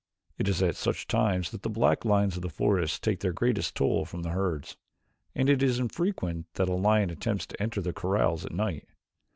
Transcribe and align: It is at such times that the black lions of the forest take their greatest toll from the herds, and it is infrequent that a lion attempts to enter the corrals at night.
It 0.39 0.47
is 0.47 0.63
at 0.63 0.75
such 0.75 1.05
times 1.05 1.51
that 1.51 1.61
the 1.61 1.69
black 1.69 2.03
lions 2.03 2.35
of 2.35 2.41
the 2.41 2.49
forest 2.49 3.03
take 3.03 3.19
their 3.19 3.33
greatest 3.33 3.75
toll 3.75 4.03
from 4.03 4.23
the 4.23 4.31
herds, 4.31 4.75
and 5.35 5.47
it 5.47 5.61
is 5.61 5.77
infrequent 5.77 6.47
that 6.55 6.67
a 6.67 6.73
lion 6.73 7.11
attempts 7.11 7.45
to 7.45 7.61
enter 7.61 7.81
the 7.81 7.93
corrals 7.93 8.43
at 8.43 8.51
night. 8.51 8.87